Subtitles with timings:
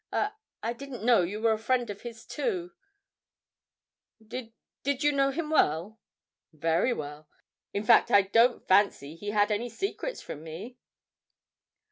[0.11, 0.31] I
[0.63, 2.71] I didn't know you were a friend of his, too;
[4.19, 5.99] did did you know him well?'
[6.53, 7.29] 'Very well;
[7.71, 10.79] in fact I don't fancy he had any secrets from me.'